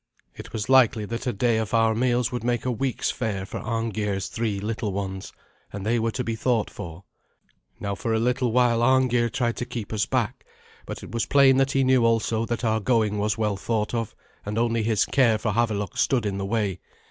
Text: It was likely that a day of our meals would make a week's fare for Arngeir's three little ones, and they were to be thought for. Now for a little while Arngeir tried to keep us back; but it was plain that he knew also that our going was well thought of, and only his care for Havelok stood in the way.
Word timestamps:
It 0.33 0.51
was 0.51 0.67
likely 0.67 1.05
that 1.05 1.27
a 1.27 1.31
day 1.31 1.57
of 1.59 1.75
our 1.75 1.93
meals 1.93 2.31
would 2.31 2.43
make 2.43 2.65
a 2.65 2.71
week's 2.71 3.11
fare 3.11 3.45
for 3.45 3.59
Arngeir's 3.59 4.29
three 4.29 4.59
little 4.59 4.91
ones, 4.91 5.31
and 5.71 5.85
they 5.85 5.99
were 5.99 6.09
to 6.09 6.23
be 6.23 6.35
thought 6.35 6.71
for. 6.71 7.03
Now 7.79 7.93
for 7.93 8.11
a 8.11 8.17
little 8.19 8.51
while 8.51 8.81
Arngeir 8.81 9.29
tried 9.29 9.57
to 9.57 9.65
keep 9.67 9.93
us 9.93 10.07
back; 10.07 10.43
but 10.87 11.03
it 11.03 11.11
was 11.11 11.27
plain 11.27 11.57
that 11.57 11.73
he 11.73 11.83
knew 11.83 12.03
also 12.03 12.47
that 12.47 12.65
our 12.65 12.79
going 12.79 13.19
was 13.19 13.37
well 13.37 13.57
thought 13.57 13.93
of, 13.93 14.15
and 14.43 14.57
only 14.57 14.81
his 14.81 15.05
care 15.05 15.37
for 15.37 15.51
Havelok 15.51 15.95
stood 15.95 16.25
in 16.25 16.39
the 16.39 16.47
way. 16.47 16.79